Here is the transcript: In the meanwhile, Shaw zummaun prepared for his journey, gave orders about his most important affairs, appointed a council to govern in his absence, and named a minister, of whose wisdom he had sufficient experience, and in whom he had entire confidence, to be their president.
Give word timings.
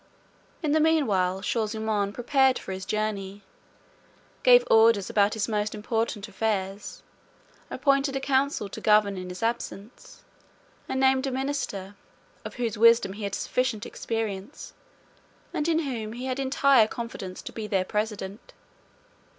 In 0.63 0.71
the 0.71 0.79
meanwhile, 0.79 1.43
Shaw 1.43 1.67
zummaun 1.67 2.11
prepared 2.11 2.57
for 2.57 2.71
his 2.71 2.87
journey, 2.87 3.43
gave 4.41 4.65
orders 4.67 5.11
about 5.11 5.35
his 5.35 5.47
most 5.47 5.75
important 5.75 6.27
affairs, 6.27 7.03
appointed 7.69 8.15
a 8.15 8.19
council 8.19 8.67
to 8.69 8.81
govern 8.81 9.15
in 9.15 9.29
his 9.29 9.43
absence, 9.43 10.23
and 10.89 10.99
named 10.99 11.27
a 11.27 11.31
minister, 11.31 11.93
of 12.43 12.55
whose 12.55 12.79
wisdom 12.79 13.13
he 13.13 13.25
had 13.25 13.35
sufficient 13.35 13.85
experience, 13.85 14.73
and 15.53 15.67
in 15.67 15.77
whom 15.81 16.13
he 16.13 16.25
had 16.25 16.39
entire 16.39 16.87
confidence, 16.87 17.43
to 17.43 17.51
be 17.51 17.67
their 17.67 17.85
president. 17.85 18.53